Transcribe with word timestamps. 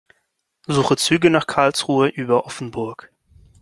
Suche 0.67 0.95
Züge 0.97 1.29
nach 1.29 1.45
Karlsruhe 1.45 2.07
über 2.07 2.47
Offenburg. 2.47 3.11